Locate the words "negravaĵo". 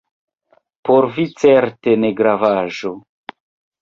2.07-2.95